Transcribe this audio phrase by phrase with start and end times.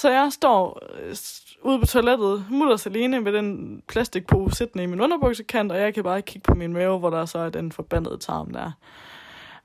[0.00, 1.16] Så jeg står øh,
[1.62, 6.04] ude på toilettet, mutters alene med den plastikpose siddende i min underbuksekant, og jeg kan
[6.04, 8.70] bare kigge på min mave, hvor der så er den forbandede tarm der.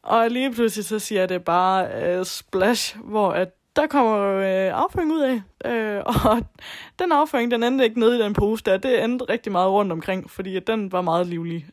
[0.04, 5.12] Og lige pludselig så siger det bare øh, splash, hvor at der kommer øh, afføring
[5.12, 5.42] ud af.
[5.72, 6.42] Øh, og
[7.00, 8.78] den afføring, den endte ikke nede i den pose der.
[8.78, 11.66] Det endte rigtig meget rundt omkring, fordi at den var meget livlig.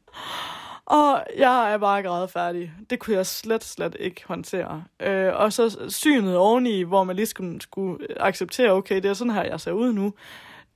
[0.86, 2.72] Og jeg er bare grædet færdig.
[2.90, 4.84] Det kunne jeg slet, slet ikke håndtere.
[5.00, 9.32] Øh, og så synet oveni, hvor man lige skulle, skulle acceptere, okay, det er sådan
[9.32, 10.14] her, jeg ser ud nu.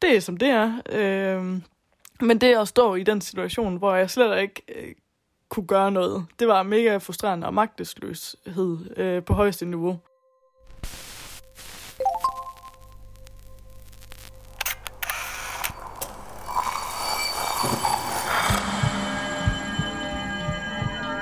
[0.02, 0.72] Det er som det er.
[0.92, 1.60] Øh,
[2.20, 4.94] men det at stå i den situation, hvor jeg slet ikke øh,
[5.48, 9.98] kunne gøre noget, det var mega frustrerende og magtesløshed øh, på højeste niveau.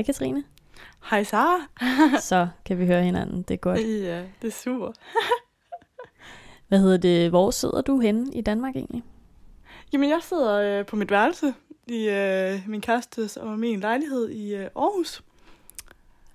[0.00, 0.44] Hej Katrine.
[1.10, 1.60] Hej Sara.
[2.30, 3.78] Så kan vi høre hinanden, det er godt.
[3.78, 4.92] Ja, det er super.
[6.68, 9.02] Hvad hedder det, hvor sidder du henne i Danmark egentlig?
[9.92, 11.54] Jamen, jeg sidder øh, på mit værelse
[11.86, 15.22] i øh, min kærestes og min lejlighed i øh, Aarhus.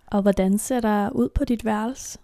[0.07, 2.19] Og hvordan ser der ud på dit værelse?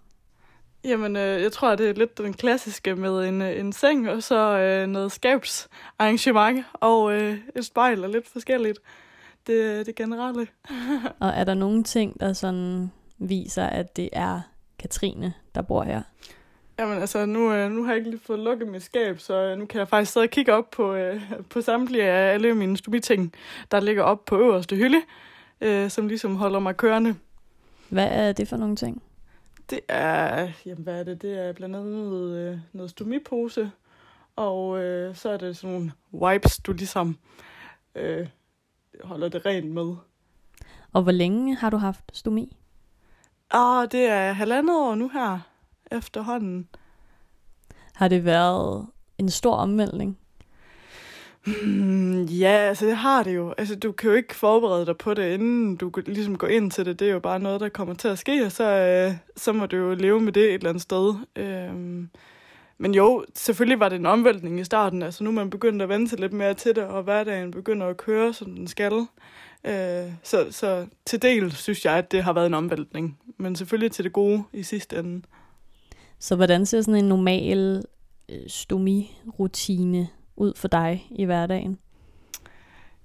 [0.84, 4.22] Jamen, øh, jeg tror, det er lidt den klassiske med en, øh, en seng, og
[4.22, 8.78] så øh, noget skabsarrangement, og øh, et spejl og lidt forskelligt.
[9.46, 10.46] Det det generelle.
[11.20, 14.40] og er der nogle ting, der sådan viser, at det er
[14.78, 16.02] Katrine, der bor her?
[16.78, 19.58] Jamen altså, nu, øh, nu har jeg ikke lige fået lukket mit skab, så øh,
[19.58, 22.76] nu kan jeg faktisk sidde og kigge op på, øh, på samtlige af alle mine
[22.76, 23.34] stubiting,
[23.70, 25.02] der ligger op på øverste hylde,
[25.60, 27.14] øh, som ligesom holder mig kørende.
[27.88, 29.02] Hvad er det for nogle ting?
[29.70, 31.22] Det er, jamen hvad er det?
[31.22, 33.70] Det er blandt andet noget, øh, noget stomipose,
[34.36, 37.18] og øh, så er det sådan nogle wipes, du ligesom
[37.94, 38.26] øh,
[39.04, 39.94] holder det rent med.
[40.92, 42.56] Og hvor længe har du haft stomi?
[43.50, 45.38] Ah, det er halvandet år nu her,
[45.90, 46.68] efterhånden.
[47.94, 48.86] Har det været
[49.18, 50.18] en stor omvæltning?
[51.46, 53.54] Hmm, ja, altså det har det jo.
[53.58, 56.86] Altså du kan jo ikke forberede dig på det, inden du ligesom går ind til
[56.86, 56.98] det.
[56.98, 59.66] Det er jo bare noget, der kommer til at ske, og så, øh, så må
[59.66, 61.14] du jo leve med det et eller andet sted.
[61.36, 62.10] Øhm,
[62.82, 65.02] men jo, selvfølgelig var det en omvæltning i starten.
[65.02, 67.86] Altså nu er man begyndt at vende sig lidt mere til det, og hverdagen begynder
[67.86, 68.92] at køre, som den skal.
[69.64, 73.18] Øh, så, så til del synes jeg, at det har været en omvæltning.
[73.36, 75.22] Men selvfølgelig til det gode i sidste ende.
[76.18, 77.82] Så hvordan ser sådan en normal
[78.28, 81.78] øh, stomi-rutine ud for dig i hverdagen?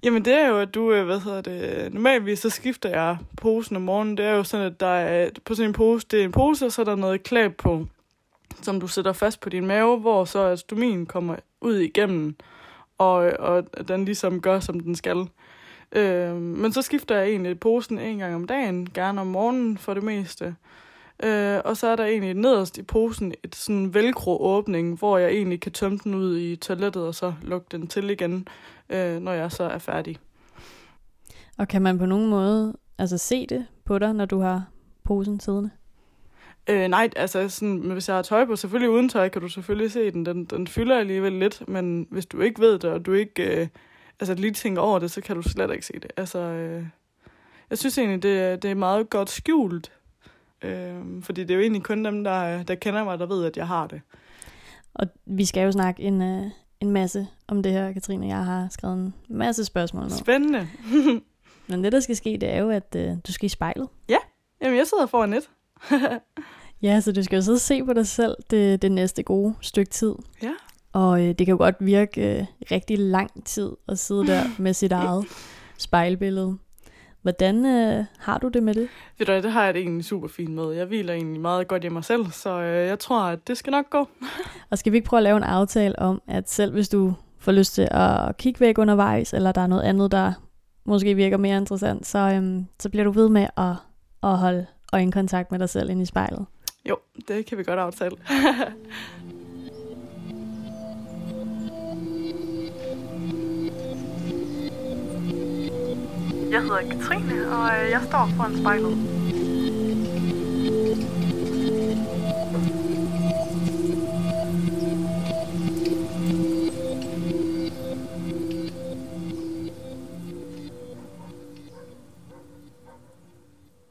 [0.04, 3.76] Jamen det er jo, at du, øh, hvad hedder det, normalvis så skifter jeg posen
[3.76, 4.18] om morgenen.
[4.18, 6.66] Det er jo sådan, at der er på sådan en pose, det er en pose,
[6.66, 7.88] og så er der noget klæb på,
[8.62, 12.36] som du sætter fast på din mave, hvor så astomien kommer ud igennem,
[12.98, 15.30] og, og den ligesom gør, som den skal.
[15.92, 19.94] Øh, men så skifter jeg egentlig posen en gang om dagen, gerne om morgenen for
[19.94, 20.56] det meste.
[21.24, 25.62] Øh, og så er der egentlig nederst i posen et sådan velcro-åbning, hvor jeg egentlig
[25.62, 28.48] kan tømme den ud i toilettet, og så lukke den til igen,
[28.90, 30.18] øh, når jeg så er færdig.
[31.58, 34.66] Og kan man på nogen måde altså se det på dig, når du har
[35.04, 35.70] posen siddende?
[36.70, 39.92] Øh, nej, altså sådan, hvis jeg har tøj på, selvfølgelig uden tøj, kan du selvfølgelig
[39.92, 40.26] se den.
[40.26, 43.68] Den, den fylder alligevel lidt, men hvis du ikke ved det, og du ikke øh,
[44.20, 46.12] altså, lige tænker over det, så kan du slet ikke se det.
[46.18, 46.86] Altså, øh,
[47.70, 49.92] jeg synes egentlig, det, det er meget godt skjult,
[50.62, 53.58] øh, fordi det er jo egentlig kun dem, der, der kender mig, der ved, at
[53.58, 54.02] jeg har det.
[54.94, 56.46] Og vi skal jo snakke en, øh,
[56.80, 58.28] en masse om det her, Katrine.
[58.28, 60.12] Jeg har skrevet en masse spørgsmål ned.
[60.12, 60.68] Spændende.
[61.68, 63.88] Men det, der skal ske, det er jo, at øh, du skal i spejlet.
[64.10, 64.18] Ja,
[64.62, 65.50] jamen jeg sidder foran net.
[66.82, 69.56] ja, så du skal jo sidde og se på dig selv det, det næste gode
[69.62, 70.16] stykke tid.
[70.44, 70.52] Ja.
[70.94, 74.74] Og øh, det kan jo godt virke øh, rigtig lang tid at sidde der med
[74.74, 75.26] sit eget
[75.78, 76.58] spejlbillede.
[77.22, 78.88] Hvordan øh, har du det med det?
[79.18, 80.72] Ved du det har jeg det egentlig super fint med.
[80.72, 83.72] Jeg hviler egentlig meget godt i mig selv, så øh, jeg tror, at det skal
[83.72, 84.08] nok gå.
[84.70, 87.52] og skal vi ikke prøve at lave en aftale om, at selv hvis du får
[87.52, 90.34] lyst til at kigge væk undervejs, eller der er noget andet, der
[90.86, 93.74] måske virker mere interessant, så, øhm, så bliver du ved med at,
[94.24, 96.46] at holde øjenkontakt med dig selv ind i spejlet.
[96.86, 96.98] Jo,
[97.28, 98.18] det kan vi godt aftale.
[106.52, 108.98] Jeg hedder Katrine, og øh, jeg står foran spejlet.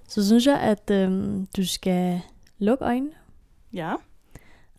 [0.09, 2.21] Så synes jeg, at øhm, du skal
[2.59, 3.13] lukke øjnene,
[3.73, 3.95] Ja.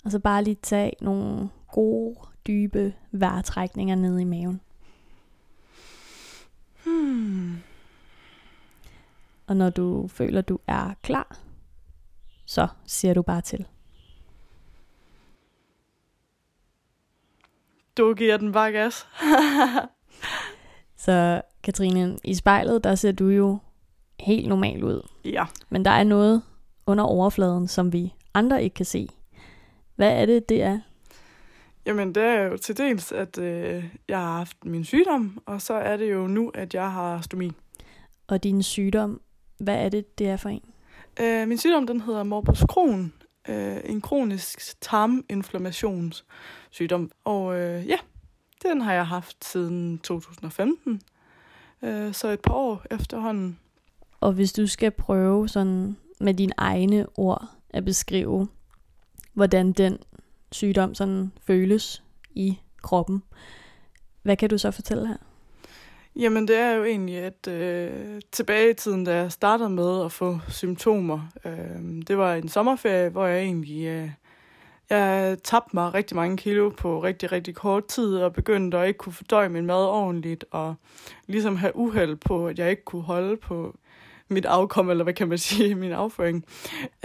[0.05, 2.15] og så bare lige tage nogle gode,
[2.47, 4.61] dybe vejrtrækninger ned i maven.
[6.85, 7.57] Hmm.
[9.47, 11.37] Og når du føler, du er klar,
[12.45, 13.65] så siger du bare til.
[17.97, 19.07] Du giver den bare gas.
[20.95, 23.57] Så Katrine, i spejlet, der ser du jo
[24.19, 25.07] helt normal ud.
[25.25, 25.45] ja.
[25.69, 26.41] Men der er noget
[26.87, 29.07] under overfladen, som vi andre ikke kan se.
[29.95, 30.79] Hvad er det, det er?
[31.85, 35.73] Jamen, det er jo til dels, at øh, jeg har haft min sygdom, og så
[35.73, 37.51] er det jo nu, at jeg har stomi.
[38.27, 39.21] Og din sygdom,
[39.57, 40.63] hvad er det, det er for en?
[41.19, 43.13] Øh, min sygdom, den hedder morbus Crohn.
[43.49, 47.11] Øh, en kronisk tarminflammationssygdom.
[47.23, 47.97] Og øh, ja,
[48.63, 51.01] den har jeg haft siden 2015.
[51.81, 53.59] Øh, så et par år efterhånden.
[54.19, 58.47] Og hvis du skal prøve sådan med dine egne ord at beskrive,
[59.33, 59.97] hvordan den
[60.51, 63.23] sygdom sådan føles i kroppen,
[64.21, 65.17] hvad kan du så fortælle her?
[66.15, 70.11] Jamen, det er jo egentlig, at øh, tilbage i tiden, da jeg startede med at
[70.11, 74.09] få symptomer, øh, det var en sommerferie, hvor jeg egentlig øh,
[74.89, 78.97] jeg tabte mig rigtig mange kilo på rigtig, rigtig kort tid, og begyndte at ikke
[78.97, 80.75] kunne fordøje min mad ordentligt, og
[81.27, 83.75] ligesom have uheld på, at jeg ikke kunne holde på
[84.29, 86.45] mit afkom, eller hvad kan man sige, min afføring.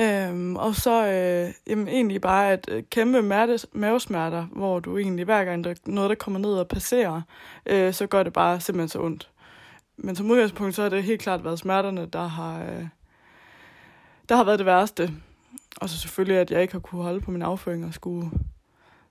[0.00, 3.22] Øhm, og så øh, jamen, egentlig bare at øh, kæmpe
[3.72, 7.22] mavesmerter, hvor du egentlig hver gang der noget, der kommer ned og passerer,
[7.66, 9.30] øh, så gør det bare simpelthen så ondt.
[9.96, 12.86] Men som udgangspunkt, så har det helt klart været smerterne, der har, øh,
[14.28, 15.10] der har været det værste.
[15.80, 18.30] Og så selvfølgelig, at jeg ikke har kunne holde på min afføring og skulle,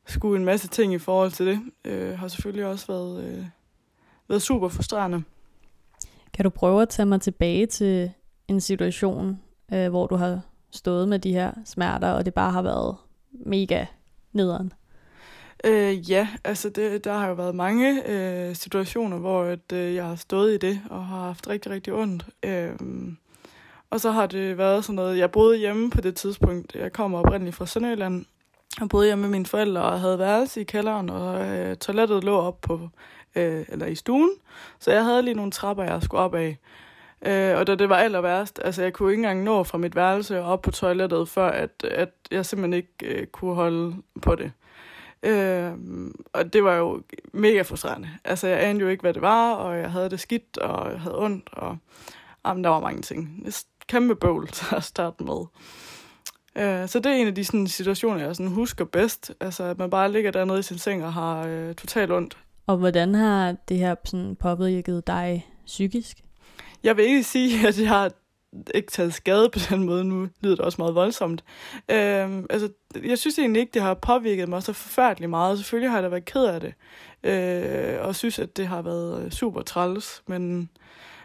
[0.05, 3.45] skulle en masse ting i forhold til det, øh, har selvfølgelig også været, øh,
[4.27, 5.23] været super frustrerende.
[6.33, 8.11] Kan du prøve at tage mig tilbage til
[8.47, 9.39] en situation,
[9.73, 10.41] øh, hvor du har
[10.71, 12.95] stået med de her smerter, og det bare har været
[13.31, 13.85] mega
[14.33, 14.73] nederen?
[15.63, 20.05] Øh, ja, altså det, der har jo været mange øh, situationer, hvor at, øh, jeg
[20.05, 22.25] har stået i det og har haft rigtig, rigtig ondt.
[22.45, 22.71] Øh,
[23.89, 26.75] og så har det været sådan noget, jeg boede hjemme på det tidspunkt.
[26.75, 28.25] Jeg kommer oprindeligt fra Sønderjylland.
[28.81, 32.37] og boede hjemme med mine forældre og havde værelse i kælderen, og øh, toilettet lå
[32.37, 32.89] op på,
[33.35, 34.31] øh, eller i stuen.
[34.79, 36.57] Så jeg havde lige nogle trapper, jeg skulle op af.
[37.25, 39.95] Øh, og da det var aller værst, altså jeg kunne ikke engang nå fra mit
[39.95, 44.35] værelse og op på toilettet, før at, at jeg simpelthen ikke øh, kunne holde på
[44.35, 44.51] det.
[45.23, 45.71] Øh,
[46.33, 47.01] og det var jo
[47.33, 48.09] mega frustrerende.
[48.23, 50.99] Altså, jeg anede jo ikke, hvad det var, og jeg havde det skidt, og jeg
[50.99, 51.77] havde ondt, og
[52.45, 53.43] jamen, der var mange ting.
[53.47, 55.45] Et kæmpe bøvl til at starte med.
[56.55, 59.33] Øh, så det er en af de sådan, situationer, jeg sådan, husker bedst.
[59.39, 62.37] Altså, at man bare ligger dernede i sin seng og har øh, totalt ondt.
[62.71, 66.17] Og hvordan har det her sådan påvirket dig psykisk?
[66.83, 68.11] Jeg vil ikke sige, at jeg har
[68.75, 70.03] ikke taget skade på den måde.
[70.03, 71.43] Nu lyder det også meget voldsomt.
[71.91, 72.69] Øhm, altså,
[73.03, 75.57] jeg synes egentlig ikke, det har påvirket mig så forfærdeligt meget.
[75.57, 76.73] Selvfølgelig har jeg da været ked af det.
[77.23, 80.23] Øh, og synes, at det har været øh, super træls.
[80.27, 80.69] Men,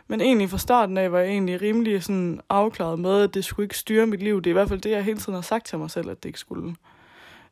[0.08, 3.64] men egentlig fra starten af var jeg egentlig rimelig sådan afklaret med, at det skulle
[3.64, 4.42] ikke styre mit liv.
[4.42, 6.22] Det er i hvert fald det, jeg hele tiden har sagt til mig selv, at
[6.22, 6.74] det ikke skulle.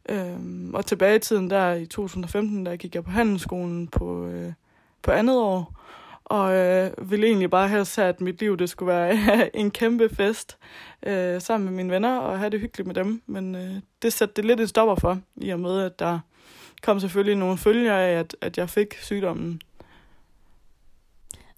[0.09, 4.53] Øhm, og tilbage i tiden der i 2015, der gik jeg på handelsskolen på, øh,
[5.03, 5.85] på andet år
[6.25, 10.59] og øh, ville egentlig bare have, at mit liv det skulle være en kæmpe fest
[11.07, 13.23] øh, sammen med mine venner og have det hyggeligt med dem.
[13.27, 16.19] Men øh, det satte det lidt en stopper for, i og med, at der
[16.83, 19.61] kom selvfølgelig nogle følger af, at, at jeg fik sygdommen.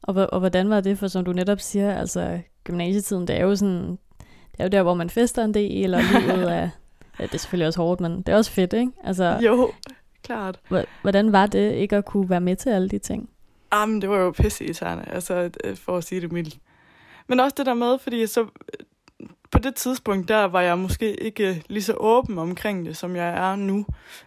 [0.02, 3.56] Og, og hvordan var det, for som du netop siger, altså gymnasietiden, det er jo
[3.56, 3.90] sådan,
[4.52, 6.68] det er jo der, hvor man fester en del, og livet er,
[7.18, 8.92] ja, det er selvfølgelig også hårdt, men det er også fedt, ikke?
[9.04, 9.72] Altså, Jo,
[10.22, 10.60] klart.
[11.02, 13.30] hvordan var det ikke at kunne være med til alle de ting?
[13.72, 16.58] Jamen, det var jo pisse irriterende, altså, øh, for at sige det mildt.
[17.28, 21.14] Men også det der med, fordi så, øh, på det tidspunkt, der var jeg måske
[21.22, 23.86] ikke lige så åben omkring det, som jeg er nu.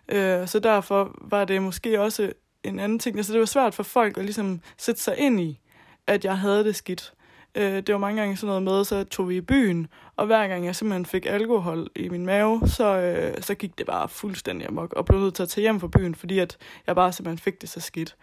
[0.09, 2.31] Øh, så derfor var det måske også
[2.63, 3.17] en anden ting.
[3.17, 5.59] Altså, det var svært for folk at ligesom sætte sig ind i,
[6.07, 7.13] at jeg havde det skidt.
[7.55, 10.47] Øh, det var mange gange sådan noget med, så tog vi i byen, og hver
[10.47, 14.67] gang jeg simpelthen fik alkohol i min mave, så, øh, så gik det bare fuldstændig
[14.67, 17.37] amok, og blev nødt til at tage hjem fra byen, fordi at jeg bare simpelthen
[17.37, 18.15] fik det så skidt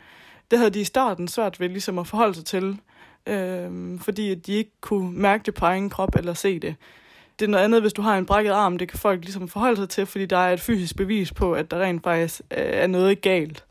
[0.50, 2.78] det havde de i starten svært ved ligesom at forholde sig til,
[3.26, 6.74] øh, fordi at de ikke kunne mærke det på egen krop eller se det.
[7.38, 8.78] det er noget andet, hvis du har en brækket arm.
[8.78, 11.70] Det kan folk ligesom forholde sig til, fordi der er et fysisk bevis på, at
[11.70, 13.64] der rent faktisk øh, er noget galt.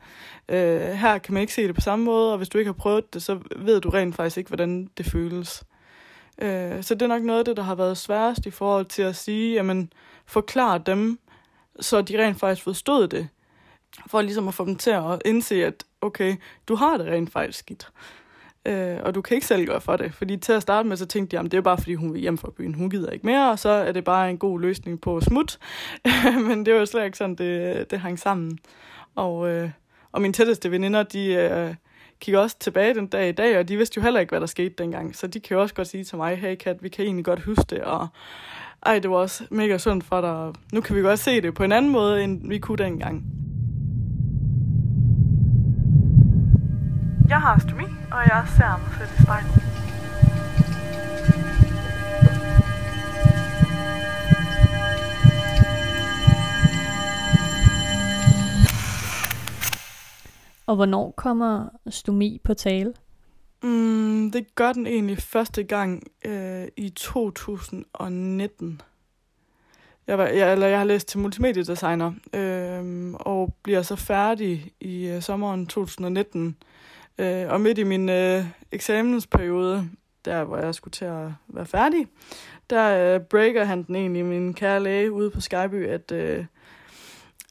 [0.49, 2.73] Øh, her kan man ikke se det på samme måde, og hvis du ikke har
[2.73, 5.63] prøvet det, så ved du rent faktisk ikke, hvordan det føles.
[6.41, 9.01] Øh, så det er nok noget af det, der har været sværest i forhold til
[9.01, 9.93] at sige, jamen,
[10.25, 11.19] forklare dem,
[11.79, 13.27] så de rent faktisk forstod det.
[14.07, 16.35] For ligesom at få dem til at indse, at okay,
[16.67, 17.89] du har det rent faktisk skidt.
[18.65, 20.13] Øh, og du kan ikke selv gøre for det.
[20.13, 22.21] Fordi til at starte med, så tænkte de, at det er bare fordi, hun vil
[22.21, 22.73] hjem fra byen.
[22.73, 25.59] Hun gider ikke mere, og så er det bare en god løsning på smut.
[26.47, 28.59] Men det var jo slet ikke sådan, det, det hang sammen.
[29.15, 29.69] Og, øh,
[30.15, 31.75] og mine tætteste veninder, de øh,
[32.19, 34.45] kigger også tilbage den dag i dag, og de vidste jo heller ikke, hvad der
[34.45, 35.15] skete dengang.
[35.15, 37.43] Så de kan jo også godt sige til mig, hey Kat, vi kan egentlig godt
[37.43, 38.07] huske det, og
[38.85, 40.61] ej, det var også mega sundt for dig.
[40.73, 43.23] Nu kan vi godt se det på en anden måde, end vi kunne dengang.
[47.29, 49.64] Jeg har astomi, og jeg ser mig selv i spejlet.
[60.65, 62.93] Og hvornår kommer stomi på tale?
[63.63, 68.81] Mm, det gør den egentlig første gang øh, i 2019.
[70.07, 75.07] Jeg, var, jeg, eller jeg har læst til multimediedesigner, øh, og bliver så færdig i
[75.07, 76.57] øh, sommeren 2019.
[77.17, 79.89] Øh, og midt i min øh, eksamensperiode,
[80.25, 82.07] der hvor jeg skulle til at være færdig,
[82.69, 86.45] der øh, breaker han den egentlig, min kære læge ude på Skyby, at, øh,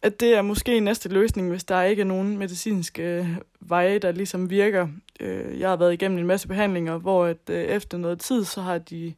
[0.04, 3.28] at det er måske næste løsning, hvis der ikke er nogen medicinske øh,
[3.60, 4.88] veje, der ligesom virker.
[5.20, 8.60] Øh, jeg har været igennem en masse behandlinger, hvor at, øh, efter noget tid, så
[8.60, 9.14] har de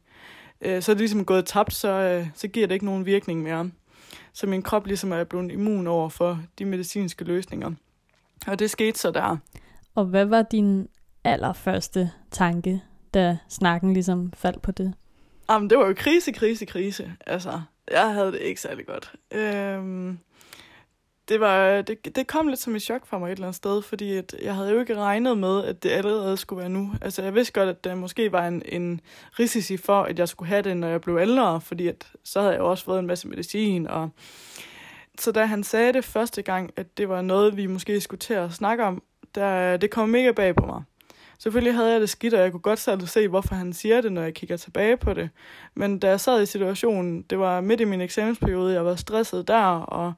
[0.61, 3.69] så er det ligesom gået tabt, så, så giver det ikke nogen virkning mere.
[4.33, 7.71] Så min krop ligesom er blevet immun over for de medicinske løsninger.
[8.47, 9.37] Og det skete så der.
[9.95, 10.87] Og hvad var din
[11.23, 12.81] allerførste tanke,
[13.13, 14.93] da snakken ligesom faldt på det?
[15.49, 17.13] Jamen, det var jo krise, krise, krise.
[17.25, 19.13] Altså, jeg havde det ikke særlig godt.
[19.31, 20.19] Øhm,
[21.27, 23.81] det, var, det, det kom lidt som et chok for mig et eller andet sted,
[23.81, 26.93] fordi at jeg havde jo ikke regnet med, at det allerede skulle være nu.
[27.01, 29.01] Altså, jeg vidste godt, at der måske var en, en
[29.39, 32.53] risici for, at jeg skulle have det, når jeg blev ældre, fordi at, så havde
[32.53, 33.87] jeg jo også fået en masse medicin.
[33.87, 34.09] Og...
[35.19, 38.33] Så da han sagde det første gang, at det var noget, vi måske skulle til
[38.33, 39.03] at snakke om,
[39.35, 40.83] der, det kom mega bag på mig.
[41.39, 44.11] Selvfølgelig havde jeg det skidt, og jeg kunne godt selv se, hvorfor han siger det,
[44.11, 45.29] når jeg kigger tilbage på det.
[45.75, 49.47] Men da jeg sad i situationen, det var midt i min eksamensperiode, jeg var stresset
[49.47, 50.13] der, og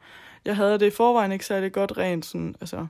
[0.50, 2.88] jeg havde det i forvejen ikke særlig godt rent sådan, altså,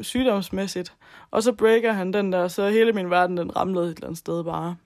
[0.00, 0.94] sygdomsmæssigt.
[1.30, 4.18] Og så breaker han den der, så hele min verden den ramlede et eller andet
[4.18, 4.76] sted bare.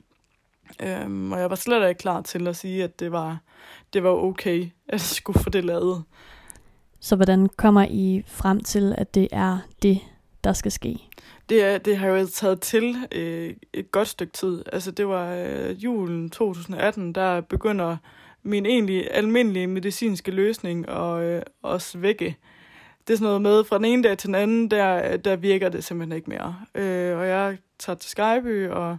[0.83, 3.39] Øhm, og jeg var slet ikke klar til at sige, at det var,
[3.93, 6.05] det var okay, at jeg skulle få det lavet.
[7.01, 10.01] Så hvordan kommer I frem til, at det er det,
[10.45, 10.99] der skal ske?
[11.49, 14.63] Det, er, det har jo taget til øh, et godt stykke tid.
[14.73, 17.97] Altså det var øh, julen 2018, der begynder
[18.45, 22.37] min egentlig almindelige medicinske løsning og øh, også vække.
[23.07, 25.69] Det er sådan noget med, fra den ene dag til den anden, der, der virker
[25.69, 26.57] det simpelthen ikke mere.
[26.75, 28.99] Øh, og jeg tager til Skyby, og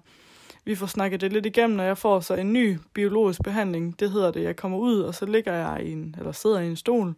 [0.66, 4.00] vi får snakket det lidt igennem, og jeg får så en ny biologisk behandling.
[4.00, 6.68] Det hedder det, jeg kommer ud, og så ligger jeg i en, eller sidder i
[6.68, 7.16] en stol,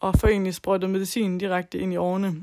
[0.00, 2.34] og får egentlig sprøjtet medicin direkte ind i årene.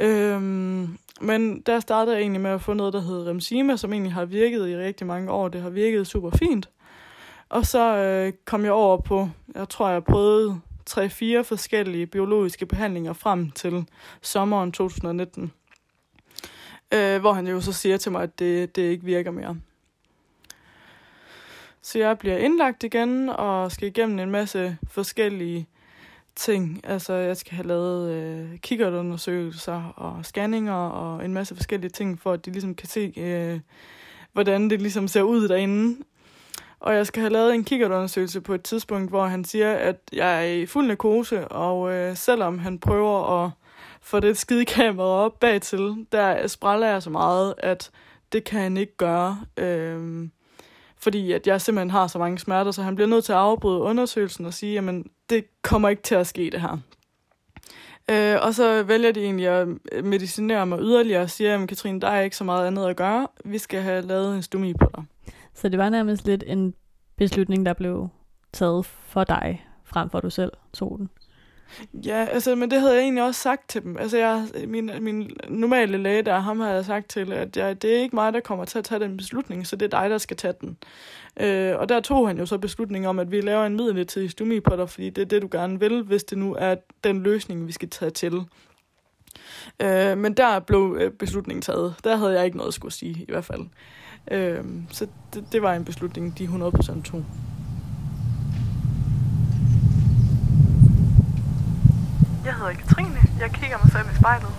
[0.00, 4.12] Øhm, men der startede jeg egentlig med at få noget, der hedder Remsima, som egentlig
[4.12, 5.48] har virket i rigtig mange år.
[5.48, 6.68] Det har virket super fint.
[7.48, 13.12] Og så øh, kom jeg over på, jeg tror, jeg prøvede tre-fire forskellige biologiske behandlinger
[13.12, 13.88] frem til
[14.22, 15.52] sommeren 2019.
[16.94, 19.56] Øh, hvor han jo så siger til mig, at det, det ikke virker mere.
[21.82, 25.68] Så jeg bliver indlagt igen og skal igennem en masse forskellige
[26.36, 26.80] ting.
[26.84, 32.32] Altså, jeg skal have lavet øh, kikkertundersøgelser og scanninger og en masse forskellige ting, for
[32.32, 33.60] at de ligesom kan se, øh,
[34.32, 36.02] hvordan det ligesom ser ud derinde.
[36.80, 40.38] Og jeg skal have lavet en kikkertundersøgelse på et tidspunkt, hvor han siger, at jeg
[40.38, 43.50] er i fuld narkose, og øh, selvom han prøver at
[44.00, 47.90] få det skidekamera op bagtil, der spræller jeg så meget, at
[48.32, 49.40] det kan han ikke gøre.
[49.56, 50.28] Øh,
[50.98, 53.80] fordi at jeg simpelthen har så mange smerter, så han bliver nødt til at afbryde
[53.80, 56.78] undersøgelsen og sige, jamen det kommer ikke til at ske det her.
[58.10, 59.68] Øh, og så vælger de egentlig at
[60.04, 63.28] medicinere mig yderligere og siger, jamen Katrine, der er ikke så meget andet at gøre.
[63.44, 65.04] Vi skal have lavet en stomi på dig.
[65.56, 66.74] Så det var nærmest lidt en
[67.16, 68.08] beslutning, der blev
[68.52, 71.08] taget for dig, frem for at du selv tog den?
[72.06, 73.96] Ja, altså, men det havde jeg egentlig også sagt til dem.
[73.96, 77.96] Altså, jeg, min, min normale læge der, ham havde jeg sagt til, at jeg, det
[77.96, 80.18] er ikke mig, der kommer til at tage den beslutning, så det er dig, der
[80.18, 80.76] skal tage den.
[81.40, 84.60] Øh, og der tog han jo så beslutningen om, at vi laver en midlertidig stomi
[84.60, 87.66] på dig, fordi det er det, du gerne vil, hvis det nu er den løsning,
[87.66, 88.34] vi skal tage til.
[89.82, 91.94] Øh, men der blev øh, beslutningen taget.
[92.04, 93.62] Der havde jeg ikke noget at skulle sige, i hvert fald.
[94.30, 97.24] Øh, så det, det var en beslutning, de 100% tog.
[102.44, 103.18] Jeg hedder Katrine.
[103.40, 104.50] Jeg kigger mig selv i spejlet.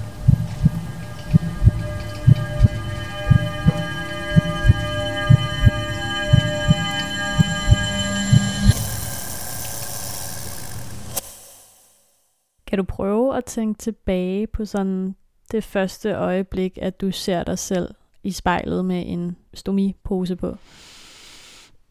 [12.68, 15.16] Kan du prøve at tænke tilbage på sådan
[15.52, 20.56] det første øjeblik, at du ser dig selv i spejlet med en stomipose på?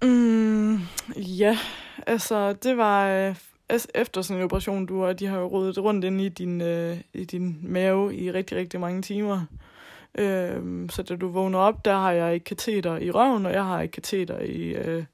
[0.02, 0.78] Mm,
[1.16, 1.59] ja,
[2.06, 3.37] altså det var øh,
[3.68, 6.61] altså, efter sådan en operation, du og de har jo rodet rundt ind i din,
[6.61, 9.45] øh, i din mave i rigtig, rigtig mange timer.
[10.18, 13.64] Øh, så da du vågner op, der har jeg et kateter i røven, og jeg
[13.64, 15.04] har et kateter i, øh,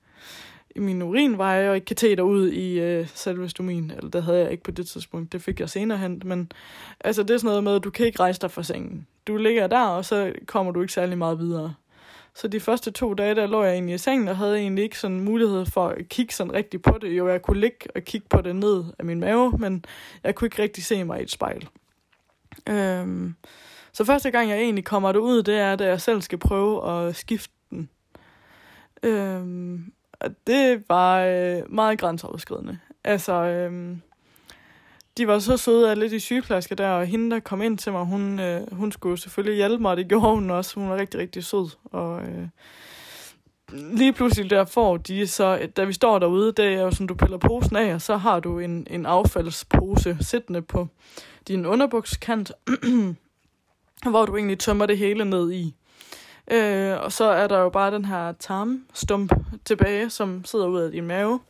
[0.76, 3.90] i min urinveje og et kateter ud i øh, selve stomin.
[3.90, 6.22] Eller det havde jeg ikke på det tidspunkt, det fik jeg senere hen.
[6.24, 6.52] Men
[7.00, 9.06] altså, det er sådan noget med, at du kan ikke rejse dig fra sengen.
[9.26, 11.74] Du ligger der, og så kommer du ikke særlig meget videre.
[12.34, 14.98] Så de første to dage, der lå jeg egentlig i sengen, og havde egentlig ikke
[14.98, 17.18] sådan mulighed for at kigge sådan rigtig på det.
[17.18, 19.84] Jo, jeg kunne ligge og kigge på det ned af min mave, men
[20.24, 21.68] jeg kunne ikke rigtig se mig i et spejl.
[22.68, 23.34] Øhm,
[23.92, 27.16] så første gang, jeg egentlig kommer ud, det er, da jeg selv skal prøve at
[27.16, 27.88] skifte den.
[29.02, 29.92] Øhm,
[30.46, 32.78] det var øh, meget grænseoverskridende.
[33.04, 33.96] Altså, øh,
[35.18, 38.04] de var så søde, alle de sygeplejersker der, og hende, der kom ind til mig,
[38.04, 40.80] hun, øh, hun skulle selvfølgelig hjælpe mig, og det gjorde hun også.
[40.80, 41.70] Hun var rigtig, rigtig sød.
[41.84, 42.48] Og øh,
[43.72, 47.14] lige pludselig der får de så, da vi står derude, det er jo sådan, du
[47.14, 50.88] piller posen af, og så har du en, en affaldspose siddende på
[51.48, 52.52] din underbukskant,
[54.10, 55.74] hvor du egentlig tømmer det hele ned i.
[56.50, 59.32] Øh, og så er der jo bare den her tarmstump
[59.64, 61.40] tilbage, som sidder ud af din mave.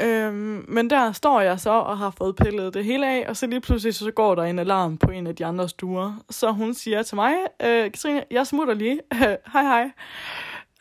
[0.00, 0.32] Øh,
[0.68, 3.60] men der står jeg så og har fået pillet det hele af, og så lige
[3.60, 6.24] pludselig så går der en alarm på en af de andre stuer.
[6.30, 9.00] Så hun siger til mig, øh, Katrine, jeg smutter lige.
[9.52, 9.90] hej hej.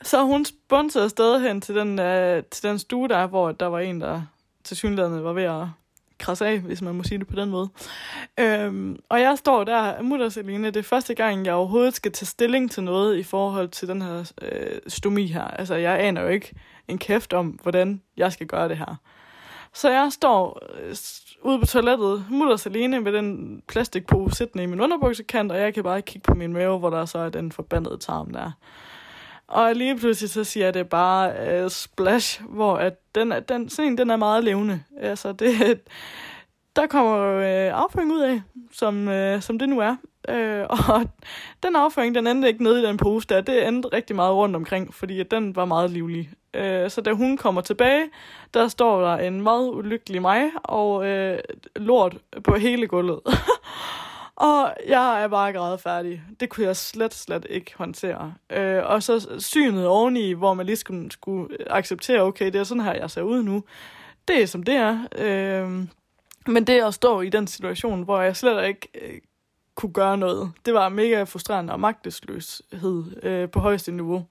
[0.01, 3.79] Så hun spunser afsted hen til den, øh, til den stue der, hvor der var
[3.79, 4.22] en, der
[4.63, 5.67] til synligheden var ved at
[6.22, 7.70] krasse af, hvis man må sige det på den måde.
[8.40, 12.25] Øhm, og jeg står der, mutter Selene, det er første gang, jeg overhovedet skal tage
[12.25, 15.44] stilling til noget i forhold til den her øh, stomi her.
[15.44, 16.53] Altså, jeg aner jo ikke
[16.88, 18.96] en kæft om, hvordan jeg skal gøre det her.
[19.74, 20.96] Så jeg står øh,
[21.42, 25.84] ude på toilettet, mutter alene med den plastikpose siddende i min underbuksekant, og jeg kan
[25.84, 28.51] bare kigge på min mave, hvor der så er den forbandede tarm der.
[29.51, 33.98] Og lige pludselig så siger det bare uh, splash, hvor at den, den, sådan en,
[33.98, 34.83] den er meget levende.
[34.98, 35.79] Altså det,
[36.75, 39.96] der kommer øh, afføring ud af, som, øh, som det nu er.
[40.29, 41.09] Øh, og
[41.64, 43.42] den afføring, den endte ikke nede i den pose der.
[43.42, 46.29] Det endte rigtig meget rundt omkring, fordi den var meget livlig.
[46.53, 48.09] Øh, så da hun kommer tilbage,
[48.53, 51.40] der står der en meget ulykkelig mig og øh,
[51.75, 53.20] lort på hele gulvet.
[54.35, 56.22] og jeg er bare grædet færdig.
[56.39, 58.33] Det kunne jeg slet, slet ikke håndtere.
[58.50, 62.83] Øh, og så synet oveni, hvor man lige skulle, skulle acceptere, okay, det er sådan
[62.83, 63.63] her, jeg ser ud nu.
[64.27, 65.00] Det er som det er.
[65.17, 65.87] Øh,
[66.48, 69.20] men det at stå i den situation, hvor jeg slet ikke øh,
[69.75, 74.25] kunne gøre noget, det var mega frustrerende og magtesløshed øh, på højeste niveau.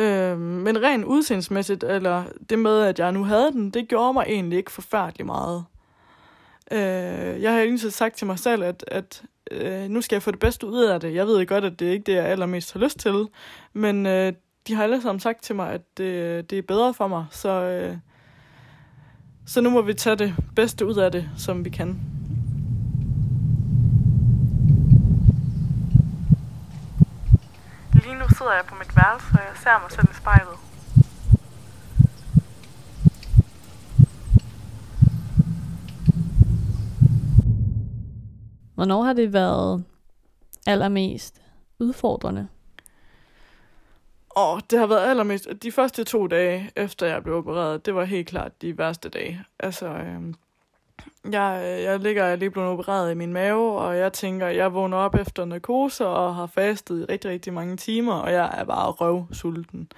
[0.00, 4.24] Øh, men rent udseendsmæssigt, eller det med, at jeg nu havde den, det gjorde mig
[4.28, 5.64] egentlig ikke forfærdeligt meget.
[6.70, 10.30] Øh, jeg har egentlig sagt til mig selv, at, at øh, nu skal jeg få
[10.30, 11.14] det bedste ud af det.
[11.14, 13.26] Jeg ved godt, at det ikke er det, jeg allermest har lyst til,
[13.72, 14.32] men øh,
[14.66, 17.48] de har alle sammen sagt til mig, at det, det er bedre for mig, så,
[17.48, 17.96] øh,
[19.46, 22.00] så nu må vi tage det bedste ud af det, som vi kan.
[27.92, 30.69] Lige nu sidder jeg på mit værelse, og jeg ser mig selv i spejlet.
[38.80, 39.84] Hvornår har det været
[40.66, 41.42] allermest
[41.78, 42.48] udfordrende?
[44.30, 45.48] Og det har været allermest...
[45.62, 49.44] De første to dage, efter jeg blev opereret, det var helt klart de værste dage.
[49.58, 50.34] Altså, øhm,
[51.30, 54.96] jeg, jeg ligger jeg lige blevet opereret i min mave, og jeg tænker, jeg vågner
[54.96, 58.90] op efter narkose og har fastet i rigtig, rigtig mange timer, og jeg er bare
[58.90, 59.92] røvsulten.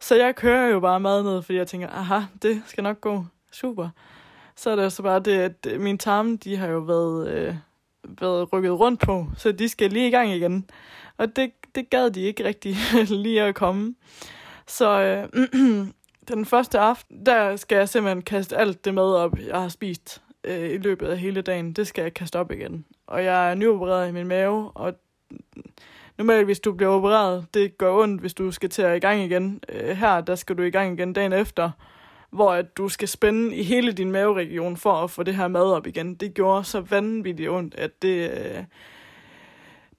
[0.00, 3.24] Så jeg kører jo bare mad ned, fordi jeg tænker, aha, det skal nok gå
[3.52, 3.88] super.
[4.56, 7.54] Så er det så bare det, at mine tarme, de har jo været, øh,
[8.20, 10.70] været rykket rundt på, så de skal lige i gang igen.
[11.16, 12.76] Og det, det gad de ikke rigtig
[13.24, 13.94] lige at komme.
[14.66, 15.00] Så
[15.32, 15.46] øh,
[16.34, 20.22] den første aften, der skal jeg simpelthen kaste alt det mad op, jeg har spist
[20.44, 21.72] øh, i løbet af hele dagen.
[21.72, 22.84] Det skal jeg kaste op igen.
[23.06, 24.94] Og jeg er nyopereret i min mave, og
[26.18, 29.20] normalt hvis du bliver opereret, det gør ondt, hvis du skal til at i gang
[29.20, 29.60] igen.
[29.68, 31.70] Øh, her, der skal du i gang igen dagen efter,
[32.30, 35.64] hvor at du skal spænde i hele din maveregion for at få det her mad
[35.64, 36.14] op igen.
[36.14, 38.30] Det gjorde så vanvittigt ondt, at det...
[38.30, 38.64] Øh,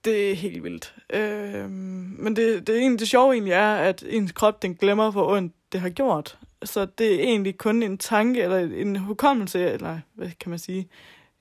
[0.06, 0.96] det er helt vildt.
[1.14, 5.36] Øh, men det, det, egentlig, det sjove egentlig er, at ens krop den glemmer, hvor
[5.36, 6.38] ondt det har gjort.
[6.64, 10.88] Så det er egentlig kun en tanke, eller en hukommelse, eller hvad kan man sige,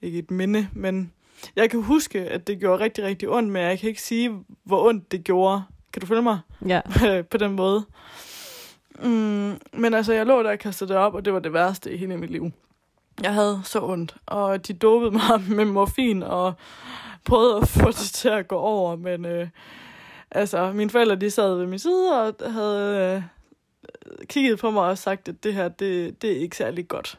[0.02, 1.12] ikke et minde, men
[1.56, 4.88] jeg kan huske, at det gjorde rigtig, rigtig ondt, men jeg kan ikke sige, hvor
[4.88, 5.62] ondt det gjorde.
[5.92, 6.38] Kan du følge mig?
[6.66, 6.80] Ja.
[7.30, 7.84] på den måde.
[9.02, 11.92] Mm, men altså, jeg lå der og kastede det op, og det var det værste
[11.92, 12.50] i hele mit liv.
[13.22, 16.54] Jeg havde så ondt, og de dopede mig med morfin, og
[17.24, 19.48] prøvede at få det til at gå over, men øh,
[20.30, 23.22] altså, mine forældre, de sad ved min side, og havde øh,
[24.26, 27.18] kigget på mig og sagt, at det her, det, det er ikke særlig godt.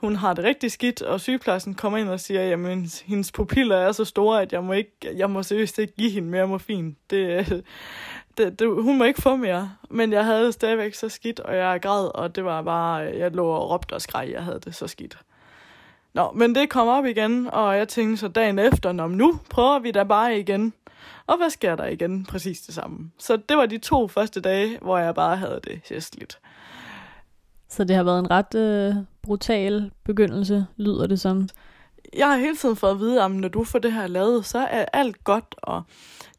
[0.00, 3.92] Hun har det rigtig skidt, og sygeplejersken kommer ind og siger, jamen, hendes pupiller er
[3.92, 6.96] så store, at jeg må, ikke, jeg må seriøst ikke give hende mere morfin.
[7.10, 7.46] Det,
[8.38, 9.72] det, det, hun må ikke få mere.
[9.90, 13.46] Men jeg havde stadigvæk så skidt, og jeg græd, og det var bare, jeg lå
[13.46, 15.18] og råbte og skreg, jeg havde det så skidt.
[16.12, 19.78] Nå, men det kom op igen, og jeg tænkte så dagen efter, Nå, nu prøver
[19.78, 20.72] vi da bare igen.
[21.26, 22.24] Og hvad sker der igen?
[22.24, 23.10] Præcis det samme.
[23.18, 26.38] Så det var de to første dage, hvor jeg bare havde det hæstligt.
[27.68, 31.48] Så det har været en ret øh, brutal begyndelse, lyder det som.
[32.16, 34.58] Jeg har hele tiden fået at vide, at når du får det her lavet, så
[34.58, 35.82] er alt godt, og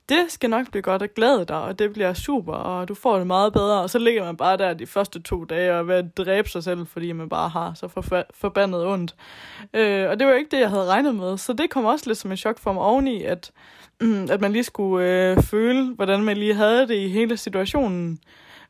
[0.10, 3.18] det skal nok blive godt og glæde dig, og det bliver super, og du får
[3.18, 3.82] det meget bedre.
[3.82, 6.50] Og så ligger man bare der de første to dage og er ved at dræbe
[6.50, 9.16] sig selv, fordi man bare har så forf- forbandet ondt.
[9.74, 11.38] Øh, og det var ikke det, jeg havde regnet med.
[11.38, 13.52] Så det kom også lidt som en chok for mig oveni, at,
[14.02, 18.20] mm, at man lige skulle øh, føle, hvordan man lige havde det i hele situationen.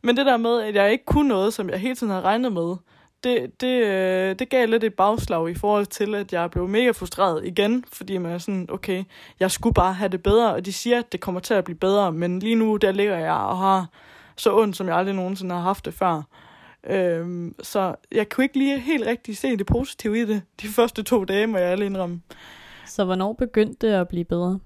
[0.01, 2.53] Men det der med, at jeg ikke kunne noget, som jeg hele tiden havde regnet
[2.53, 2.75] med,
[3.23, 6.91] det, det, øh, det gav lidt et bagslag i forhold til, at jeg blev mega
[6.91, 9.03] frustreret igen, fordi man er sådan, okay,
[9.39, 11.77] jeg skulle bare have det bedre, og de siger, at det kommer til at blive
[11.77, 13.88] bedre, men lige nu, der ligger jeg og har
[14.35, 16.21] så ondt, som jeg aldrig nogensinde har haft det før.
[16.83, 21.03] Øhm, så jeg kunne ikke lige helt rigtig se det positive i det, de første
[21.03, 22.21] to dage, må jeg alle indrømme.
[22.85, 24.59] Så hvornår begyndte det at blive bedre?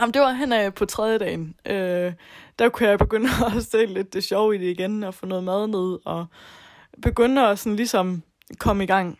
[0.00, 1.54] Jamen, det var hen af på tredje dagen.
[1.66, 2.12] Øh,
[2.58, 5.44] der kunne jeg begynde at se lidt det sjove i det igen, og få noget
[5.44, 6.26] mad ned, og
[7.02, 8.22] begynde at sådan ligesom
[8.58, 9.18] komme i gang.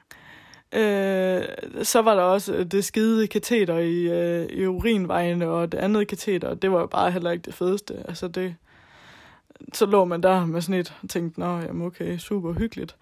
[0.72, 1.42] Øh,
[1.82, 6.54] så var der også det skide kateter i, øh, i urinvejene, og det andet kateter,
[6.54, 7.94] det var jo bare heller ikke det fedeste.
[8.08, 8.54] Altså det,
[9.72, 12.96] så lå man der med sådan et og tænkte, nå, jamen okay, super hyggeligt.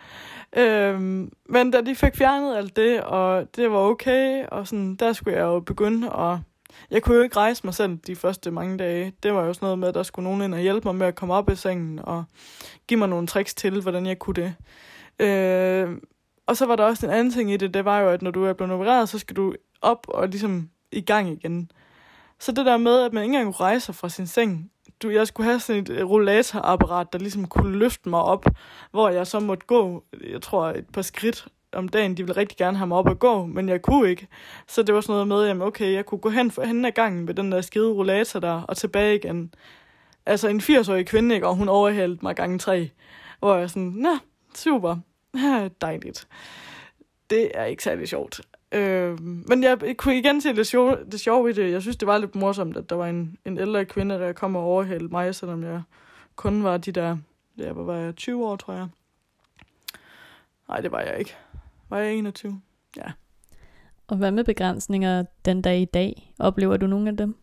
[0.57, 1.01] Øh,
[1.49, 5.37] men da de fik fjernet alt det, og det var okay, og sådan, der skulle
[5.37, 6.39] jeg jo begynde at
[6.91, 9.13] jeg kunne jo ikke rejse mig selv de første mange dage.
[9.23, 11.07] Det var jo sådan noget med, at der skulle nogen ind og hjælpe mig med
[11.07, 12.25] at komme op i sengen og
[12.89, 14.55] give mig nogle tricks til, hvordan jeg kunne det.
[15.27, 15.97] Øh,
[16.47, 18.31] og så var der også en anden ting i det, det var jo, at når
[18.31, 21.71] du er blevet opereret, så skal du op og ligesom i gang igen.
[22.39, 24.71] Så det der med, at man ikke engang kunne rejse fra sin seng,
[25.03, 28.47] du, jeg skulle have sådan et øh, rollatorapparat, der ligesom kunne løfte mig op,
[28.91, 32.59] hvor jeg så måtte gå, jeg tror, et par skridt om dagen, de ville rigtig
[32.59, 34.27] gerne have mig op og gå, men jeg kunne ikke.
[34.69, 36.95] Så det var sådan noget med, jamen okay, jeg kunne gå hen for hende af
[36.95, 39.55] gangen med den der skide rollator der, og tilbage igen.
[40.27, 42.91] Altså en 80-årig kvinde, ikke, og hun overhældte mig gange tre.
[43.39, 44.19] Hvor jeg sådan, nå,
[44.55, 44.97] super,
[45.81, 46.29] dejligt.
[47.31, 48.41] Det er ikke særlig sjovt.
[48.73, 51.73] Øh, men jeg kunne igen se det sjove, det sjove i det.
[51.73, 54.57] Jeg synes, det var lidt morsomt, at der var en, en ældre kvinde, der kom
[54.57, 55.83] og overhældte mig, selvom jeg
[56.37, 57.17] kun var de der,
[57.59, 58.89] ja, hvor var jeg, 20 år, tror jeg.
[60.69, 61.37] Nej, det var jeg ikke.
[61.91, 62.61] Var jeg 21?
[62.97, 63.13] Ja.
[64.07, 66.35] Og hvad med begrænsninger den dag i dag?
[66.39, 67.37] Oplever du nogle af dem?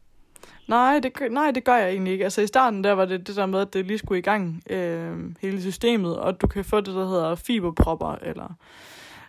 [0.67, 2.23] Nej, det, nej, det gør jeg egentlig ikke.
[2.23, 4.63] Altså i starten der var det det der med, at det lige skulle i gang,
[4.69, 8.57] øh, hele systemet, og du kan få det, der hedder fiberpropper, eller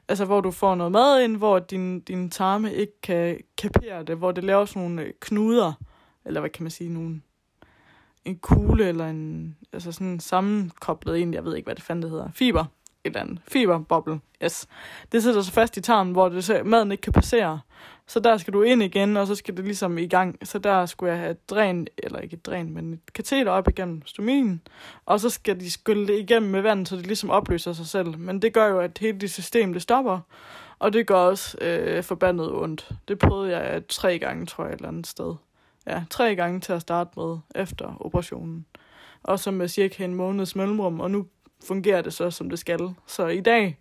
[0.09, 4.17] altså hvor du får noget mad ind, hvor din, din tarme ikke kan kapere det,
[4.17, 5.73] hvor det laver sådan nogle øh, knuder,
[6.25, 7.21] eller hvad kan man sige, nogle,
[8.25, 12.11] en kugle, eller en, altså sådan sammenkoblet ind, jeg ved ikke, hvad det fanden det
[12.11, 12.65] hedder, fiber,
[13.05, 13.39] eller andet.
[13.49, 14.69] Fiberboble, yes.
[15.13, 17.61] Det sidder så fast i tarmen, hvor det, så, maden ikke kan passere.
[18.07, 20.39] Så der skal du ind igen, og så skal det ligesom i gang.
[20.43, 23.69] Så der skulle jeg have et dræn, eller ikke et dræn, men et kateter op
[23.69, 24.63] igennem stomien.
[25.07, 28.19] Og så skal de skylle det igennem med vand, så det ligesom opløser sig selv.
[28.19, 30.21] Men det gør jo, at hele det system, det stopper.
[30.79, 32.91] Og det gør også øh, forbandet ondt.
[33.09, 35.35] Det prøvede jeg tre gange, tror jeg, et eller andet sted.
[35.87, 38.67] Ja, tre gange til at starte med efter operationen.
[39.23, 41.27] Og så med cirka en måneds mellemrum, og nu
[41.67, 42.95] fungerer det så, som det skal.
[43.07, 43.79] Så i dag,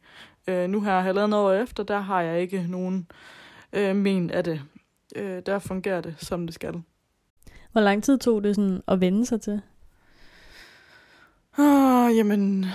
[0.48, 3.08] øh, nu her halvandet år efter, der har jeg ikke nogen
[3.74, 4.62] øh, men af det.
[5.16, 6.84] Øh, der fungerer det, som det skal.
[7.72, 9.62] Hvor lang tid tog det sådan at vende sig til?
[11.58, 12.66] Ah, jamen,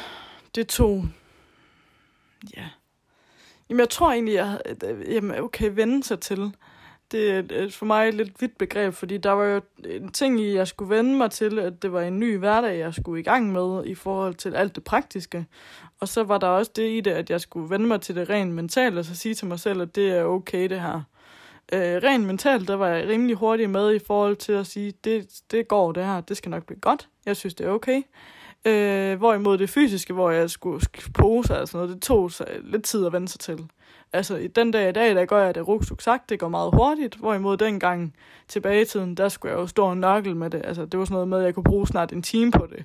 [0.55, 1.05] det tog...
[2.57, 2.69] Ja.
[3.69, 4.61] Jamen, jeg tror egentlig, jeg...
[5.09, 6.53] Jamen, okay, vende sig til
[7.13, 10.55] det er for mig et lidt vidt begreb, fordi der var jo en ting i,
[10.55, 13.53] jeg skulle vende mig til, at det var en ny hverdag, jeg skulle i gang
[13.53, 15.47] med i forhold til alt det praktiske.
[16.01, 18.31] Og så var der også det i det, at jeg skulle vende mig til det
[18.31, 21.03] rent mentalt, og så sige til mig selv, at det er okay det her.
[21.73, 25.29] Øh, rent mentalt, der var jeg rimelig hurtig med i forhold til at sige, det,
[25.51, 27.09] det går det her, det skal nok blive godt.
[27.27, 28.03] Jeg synes, det er okay.
[28.65, 30.81] Øh, hvorimod det fysiske, hvor jeg skulle
[31.15, 33.69] pose og sådan noget, det tog sig lidt tid at vende sig til.
[34.13, 37.15] Altså, den dag i dag, der gør jeg det rugsuk sagt, det går meget hurtigt,
[37.15, 38.15] hvorimod dengang
[38.49, 40.63] tilbage i tiden, der skulle jeg jo stå og nørkel med det.
[40.65, 42.85] Altså, det var sådan noget med, at jeg kunne bruge snart en time på det,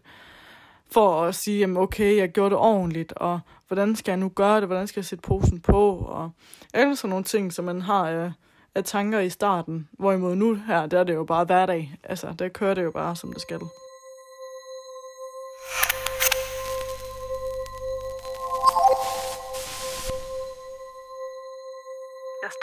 [0.92, 4.60] for at sige, jamen okay, jeg gjorde det ordentligt, og hvordan skal jeg nu gøre
[4.60, 6.32] det, hvordan skal jeg sætte posen på, og
[6.74, 8.32] alle sådan nogle ting, som man har af,
[8.76, 9.90] af tanker i starten.
[9.92, 11.96] Hvorimod nu her, der er det jo bare hverdag.
[12.04, 13.60] Altså, der kører det jo bare, som det skal.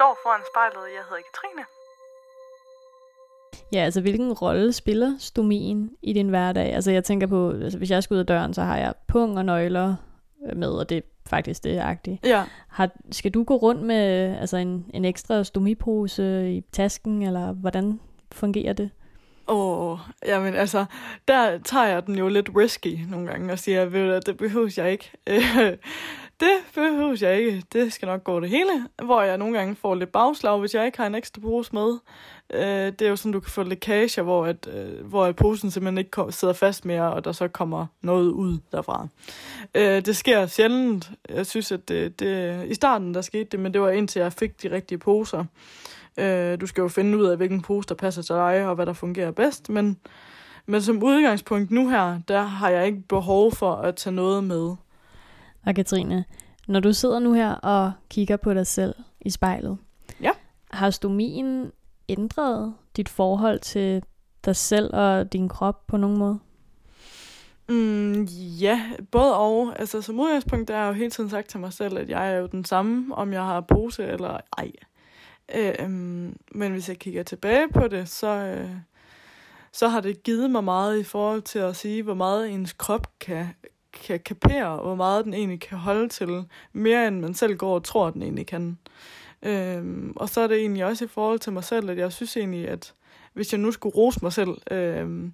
[0.00, 1.64] Står foran spejlet, jeg hedder Katrine.
[3.72, 6.74] Ja, altså hvilken rolle spiller stomien i din hverdag?
[6.74, 9.38] Altså jeg tænker på, altså, hvis jeg skal ud af døren, så har jeg pung
[9.38, 9.94] og nøgler
[10.56, 12.26] med, og det er faktisk det agtigt.
[12.26, 12.44] Ja.
[12.68, 18.00] Har, skal du gå rundt med altså en, en ekstra stomipose i tasken, eller hvordan
[18.32, 18.90] fungerer det?
[19.48, 20.84] Åh, oh, jamen altså,
[21.28, 24.74] der tager jeg den jo lidt risky nogle gange og siger, ved du, det behøver
[24.76, 25.12] jeg ikke.
[26.40, 27.62] det behøver jeg ikke.
[27.72, 28.88] Det skal nok gå det hele.
[29.02, 31.98] Hvor jeg nogle gange får lidt bagslag, hvis jeg ikke har en ekstra pose med.
[32.54, 35.70] Øh, det er jo sådan, du kan få lækager, hvor, at, øh, hvor at posen
[35.70, 39.08] simpelthen ikke sidder fast mere, og der så kommer noget ud derfra.
[39.74, 41.10] Øh, det sker sjældent.
[41.28, 44.32] Jeg synes, at det, det, i starten der skete det, men det var indtil jeg
[44.32, 45.44] fik de rigtige poser.
[46.16, 48.86] Øh, du skal jo finde ud af, hvilken pose, der passer til dig, og hvad
[48.86, 49.96] der fungerer bedst, men,
[50.66, 54.74] men som udgangspunkt nu her, der har jeg ikke behov for at tage noget med.
[55.66, 56.24] Og Katrine,
[56.68, 59.78] når du sidder nu her og kigger på dig selv i spejlet,
[60.22, 60.30] ja.
[60.70, 61.72] har stomien
[62.08, 64.02] ændret dit forhold til
[64.44, 66.38] dig selv og din krop på nogen måde?
[67.68, 68.24] Mm,
[68.60, 69.80] ja, både og.
[69.80, 72.36] Altså som udgangspunkt, har jeg jo hele tiden sagt til mig selv, at jeg er
[72.36, 74.72] jo den samme, om jeg har pose eller ej.
[75.54, 75.90] Øh,
[76.52, 78.70] men hvis jeg kigger tilbage på det, så, øh,
[79.72, 83.18] så har det givet mig meget i forhold til at sige, hvor meget ens krop
[83.20, 83.46] kan,
[83.92, 87.84] kan kapere, hvor meget den egentlig kan holde til, mere end man selv går og
[87.84, 88.78] tror, at den egentlig kan.
[89.42, 92.36] Øhm, og så er det egentlig også i forhold til mig selv, at jeg synes
[92.36, 92.94] egentlig, at
[93.32, 95.32] hvis jeg nu skulle rose mig selv, øhm,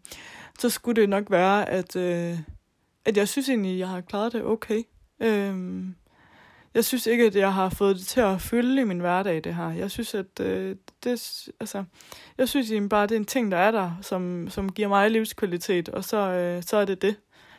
[0.59, 2.39] så skulle det nok være, at, øh,
[3.05, 4.83] at jeg synes egentlig, at jeg har klaret det okay.
[5.21, 5.95] Øhm,
[6.75, 9.55] jeg synes ikke, at jeg har fået det til at fylde i min hverdag, det
[9.55, 9.71] her.
[9.71, 11.85] Jeg synes, at øh, det, altså,
[12.39, 14.89] jeg synes egentlig bare, at det er en ting, der er der, som, som giver
[14.89, 17.17] mig livskvalitet, og så, øh, så er det det,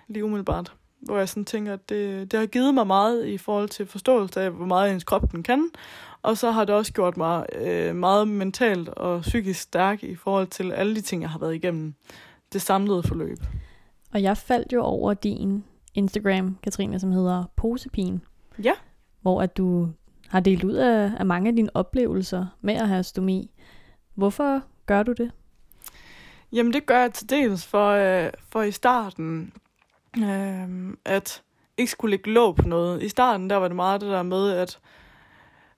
[0.07, 0.73] lige umiddelbart.
[0.99, 4.41] Hvor jeg sådan tænker, at det, det har givet mig meget i forhold til forståelse
[4.41, 5.69] af, hvor meget ens krop den kan,
[6.21, 10.47] og så har det også gjort mig øh, meget mentalt og psykisk stærk i forhold
[10.47, 11.93] til alle de ting, jeg har været igennem.
[12.53, 13.37] Det samlede forløb.
[14.13, 18.21] Og jeg faldt jo over din Instagram, Katrine, som hedder Posepin.
[18.63, 18.73] Ja.
[19.21, 19.89] Hvor at du
[20.27, 23.51] har delt ud af, af mange af dine oplevelser med at have stomi.
[24.15, 25.31] Hvorfor gør du det?
[26.51, 29.53] Jamen det gør jeg til dels for, øh, for i starten,
[30.17, 31.43] øh, at
[31.77, 33.03] ikke skulle lægge låg på noget.
[33.03, 34.79] I starten der var det meget det der med, at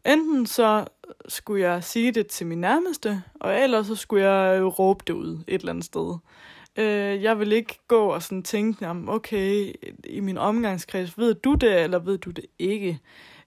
[0.06, 0.86] enten så
[1.28, 5.44] skulle jeg sige det til min nærmeste, og ellers så skulle jeg råbe det ud
[5.48, 6.18] et eller andet sted.
[6.78, 11.54] Øh, jeg vil ikke gå og sådan tænke, jamen, okay, i min omgangskreds, ved du
[11.54, 13.00] det, eller ved du det ikke?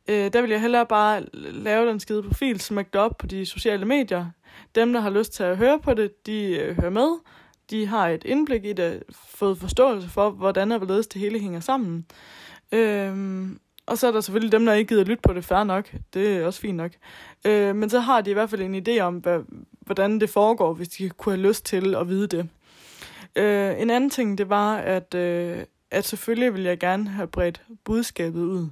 [0.09, 3.47] Øh, der vil jeg hellere bare lave den skide profil, smække det op på de
[3.47, 4.27] sociale medier.
[4.75, 7.19] Dem, der har lyst til at høre på det, de øh, hører med.
[7.73, 11.61] De har et indblik i det, fået forståelse for, hvordan og hvorledes det hele hænger
[11.61, 12.07] sammen.
[12.73, 15.95] Øhm, og så er der selvfølgelig dem, der ikke gider lytte på det, færre nok.
[16.15, 16.91] Det er også fint nok.
[17.47, 19.41] Øh, men så har de i hvert fald en idé om, hvad,
[19.81, 22.49] hvordan det foregår, hvis de kunne have lyst til at vide det.
[23.37, 27.63] Øh, en anden ting, det var, at, øh, at selvfølgelig vil jeg gerne have bredt
[27.85, 28.69] budskabet ud.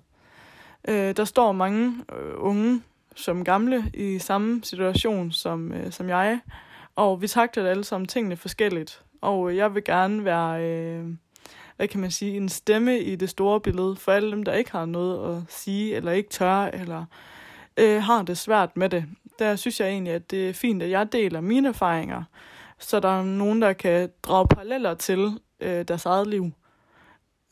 [0.89, 2.83] Øh, der står mange øh, unge
[3.15, 6.41] som gamle i samme situation som, øh, som jeg,
[7.01, 9.03] og vi takter alle sammen tingene forskelligt.
[9.21, 10.65] Og øh, jeg vil gerne være...
[10.65, 11.05] Øh,
[11.77, 14.73] hvad kan man sige, en stemme i det store billede for alle dem, der ikke
[14.73, 17.05] har noget at sige, eller ikke tør, eller
[17.77, 19.05] øh, har det svært med det.
[19.39, 22.23] Der synes jeg egentlig, at det er fint, at jeg deler mine erfaringer,
[22.79, 26.51] så der er nogen, der kan drage paralleller til øh, deres eget liv.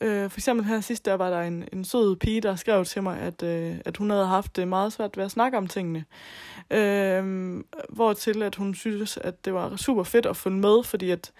[0.01, 3.03] Øh, for eksempel her sidst, der var der en, en sød pige, der skrev til
[3.03, 6.05] mig, at, øh, at hun havde haft det meget svært ved at snakke om tingene.
[6.71, 7.55] Øh,
[7.89, 11.31] hvor til, at hun synes, at det var super fedt at følge med, fordi at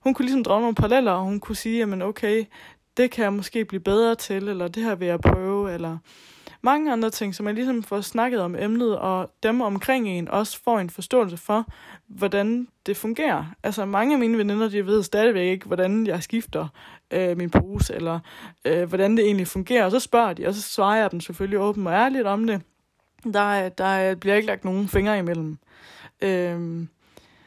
[0.00, 2.44] hun kunne ligesom drage nogle paralleller, og hun kunne sige, jamen okay,
[2.96, 5.98] det kan jeg måske blive bedre til, eller det her vil jeg prøve, eller
[6.62, 10.62] mange andre ting, så man ligesom får snakket om emnet, og dem omkring en også
[10.64, 11.66] får en forståelse for,
[12.06, 13.44] hvordan det fungerer.
[13.62, 16.68] Altså mange af mine veninder, de ved stadigvæk ikke, hvordan jeg skifter
[17.12, 18.20] øh, min pose, eller
[18.64, 21.58] øh, hvordan det egentlig fungerer, og så spørger de, og så svarer jeg dem selvfølgelig
[21.58, 22.62] åbent og ærligt om det.
[23.32, 25.58] Der, der bliver ikke lagt nogen fingre imellem.
[26.22, 26.86] Øh,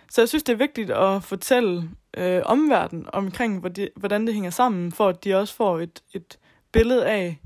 [0.10, 3.60] så jeg synes, det er vigtigt at fortælle øh, omverdenen omkring,
[3.96, 6.38] hvordan det hænger sammen, for at de også får et, et
[6.72, 7.40] billede af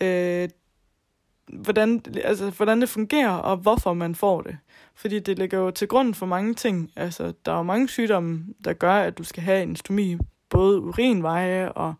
[0.00, 0.48] øh,
[1.52, 4.58] hvordan, altså, hvordan det fungerer, og hvorfor man får det.
[4.94, 6.90] Fordi det ligger jo til grund for mange ting.
[6.96, 10.16] Altså, der er jo mange sygdomme, der gør, at du skal have en stomi,
[10.52, 11.94] både urinveje og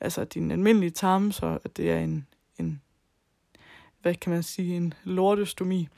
[0.00, 2.26] altså, din almindelige tarm, så det er en,
[2.58, 2.80] en
[4.02, 5.88] hvad kan man sige, en lortestomi.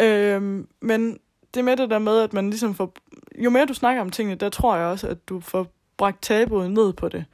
[0.00, 1.18] Øhm, men
[1.54, 2.94] det med det der med, at man ligesom får...
[3.38, 6.70] Jo mere du snakker om tingene, der tror jeg også, at du får bragt tabuet
[6.70, 7.24] ned på det.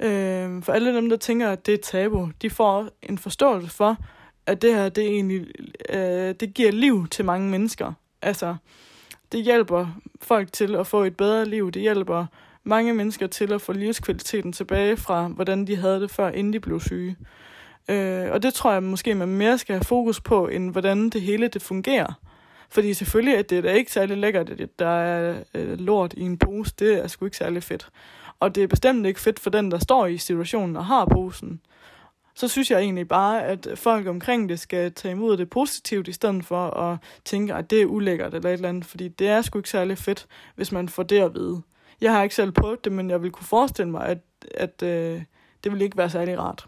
[0.00, 3.96] Øhm, for alle dem, der tænker, at det er tabu, de får en forståelse for,
[4.46, 5.46] at det her, det egentlig,
[5.88, 7.92] øh, det giver liv til mange mennesker.
[8.22, 8.56] Altså,
[9.32, 9.86] det hjælper
[10.22, 11.72] folk til at få et bedre liv.
[11.72, 12.26] Det hjælper
[12.64, 16.60] mange mennesker til at få livskvaliteten tilbage fra, hvordan de havde det før, inden de
[16.60, 17.16] blev syge.
[17.88, 21.20] Øh, og det tror jeg måske, man mere skal have fokus på, end hvordan det
[21.20, 22.12] hele det fungerer.
[22.70, 26.20] Fordi selvfølgelig at det er da ikke særlig lækkert, at der er øh, lort i
[26.20, 26.74] en pose.
[26.78, 27.88] Det er sgu ikke særlig fedt.
[28.40, 31.60] Og det er bestemt ikke fedt for den, der står i situationen og har posen.
[32.34, 36.12] Så synes jeg egentlig bare, at folk omkring det skal tage imod det positivt, i
[36.12, 38.84] stedet for at tænke, at det er ulækkert eller et eller andet.
[38.84, 41.62] Fordi det er sgu ikke særlig fedt, hvis man får det at vide.
[42.04, 44.18] Jeg har ikke selv prøvet det, men jeg vil kunne forestille mig, at,
[44.54, 45.22] at øh,
[45.64, 46.66] det vil ikke være særlig rart.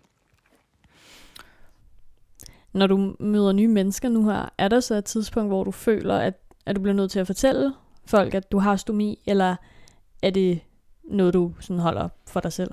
[2.72, 6.14] Når du møder nye mennesker nu her, er der så et tidspunkt, hvor du føler,
[6.14, 6.34] at,
[6.66, 7.74] at du bliver nødt til at fortælle
[8.06, 9.56] folk, at du har stomi, eller
[10.22, 10.60] er det
[11.04, 12.70] noget, du sådan holder for dig selv?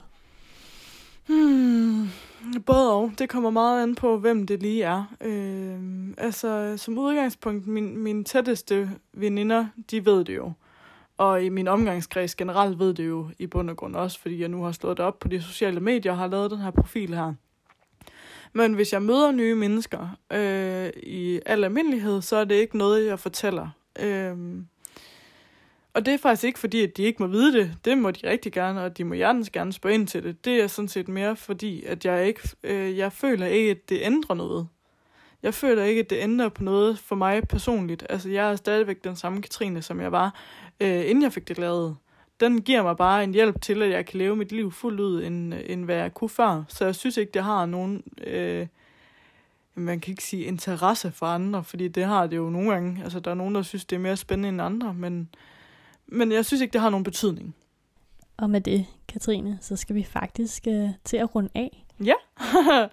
[1.28, 2.08] Hmm,
[2.65, 3.12] både og.
[3.19, 5.15] Det kommer meget an på, hvem det lige er.
[5.21, 10.52] Øh, altså, som udgangspunkt, min, mine tætteste veninder, de ved det jo.
[11.17, 14.49] Og i min omgangskreds generelt ved det jo i bund og grund også, fordi jeg
[14.49, 17.15] nu har slået det op på de sociale medier og har lavet den her profil
[17.15, 17.34] her.
[18.54, 23.06] Men hvis jeg møder nye mennesker øh, i al almindelighed, så er det ikke noget,
[23.06, 23.69] jeg fortæller.
[23.99, 24.38] Øh,
[25.93, 27.78] og det er faktisk ikke fordi, at de ikke må vide det.
[27.86, 30.45] Det må de rigtig gerne, og de må hjertens gerne spørge ind til det.
[30.45, 33.99] Det er sådan set mere fordi, at jeg ikke, øh, jeg føler ikke, at det
[34.02, 34.67] ændrer noget.
[35.43, 38.06] Jeg føler ikke, at det ændrer på noget for mig personligt.
[38.10, 40.36] Altså, jeg er stadigvæk den samme Katrine, som jeg var,
[40.79, 41.97] øh, inden jeg fik det lavet.
[42.39, 45.23] Den giver mig bare en hjælp til, at jeg kan leve mit liv fuldt ud,
[45.23, 46.63] end, end hvad jeg kunne før.
[46.67, 48.03] Så jeg synes ikke, det har nogen...
[48.27, 48.67] Øh,
[49.75, 53.03] man kan ikke sige interesse for andre, fordi det har det jo nogle gange.
[53.03, 55.29] Altså, der er nogen, der synes, det er mere spændende end andre, men
[56.07, 57.55] men jeg synes ikke, det har nogen betydning.
[58.38, 61.86] Og med det, Katrine, så skal vi faktisk uh, til at runde af.
[62.03, 62.13] Ja.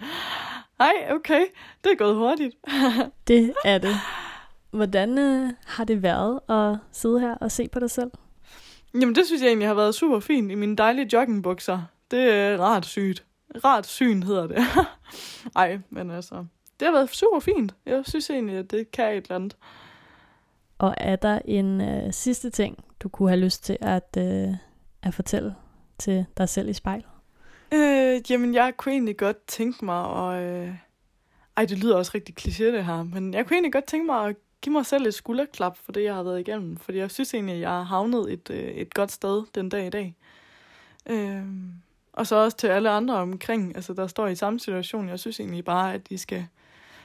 [0.80, 1.44] Ej, okay.
[1.84, 2.56] Det er gået hurtigt.
[3.28, 3.96] det er det.
[4.70, 8.10] Hvordan uh, har det været at sidde her og se på dig selv?
[8.94, 11.82] Jamen, det synes jeg egentlig har været super fint i mine dejlige joggingbukser.
[12.10, 13.24] Det er rart sygt.
[13.64, 14.58] Rart syn hedder det.
[15.56, 16.44] Ej, men altså,
[16.80, 17.74] det har været super fint.
[17.86, 19.56] Jeg synes egentlig, at det kan et eller andet.
[20.78, 24.54] Og er der en uh, sidste ting, du kunne have lyst til at, uh,
[25.02, 25.54] at fortælle
[25.98, 27.06] til dig selv i spejlet?
[27.74, 30.42] Øh, jamen, jeg kunne egentlig godt tænke mig at...
[30.42, 30.74] Øh...
[31.56, 34.28] Ej, det lyder også rigtig kliché det her, men jeg kunne egentlig godt tænke mig
[34.28, 36.76] at give mig selv et skulderklap for det, jeg har været igennem.
[36.76, 39.86] Fordi jeg synes egentlig, at jeg har havnet et, øh, et godt sted den dag
[39.86, 40.16] i dag.
[41.06, 41.44] Øh...
[42.12, 45.08] Og så også til alle andre omkring, altså der står i samme situation.
[45.08, 46.46] Jeg synes egentlig bare, at de skal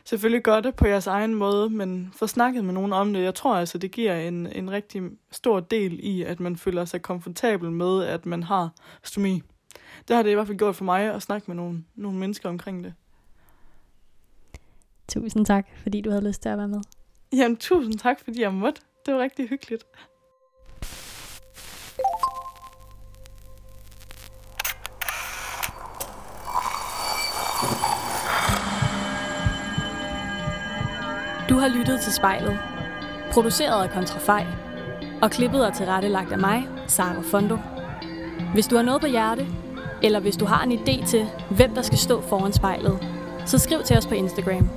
[0.05, 3.23] selvfølgelig gøre det på jeres egen måde, men få snakket med nogen om det.
[3.23, 7.01] Jeg tror altså, det giver en, en rigtig stor del i, at man føler sig
[7.01, 8.69] komfortabel med, at man har
[9.03, 9.41] stomi.
[10.07, 12.49] Det har det i hvert fald gjort for mig at snakke med nogle, nogle mennesker
[12.49, 12.93] omkring det.
[15.07, 16.81] Tusind tak, fordi du havde lyst til at være med.
[17.35, 18.81] Jamen, tusind tak, fordi jeg måtte.
[19.05, 19.83] Det var rigtig hyggeligt.
[31.49, 32.59] Du har lyttet til spejlet.
[33.31, 34.45] Produceret af Kontrafej.
[35.21, 37.57] Og klippet og tilrettelagt af mig, Sara Fondo.
[38.53, 39.47] Hvis du har noget på hjerte,
[40.03, 43.07] eller hvis du har en idé til, hvem der skal stå foran spejlet,
[43.45, 44.69] så skriv til os på Instagram.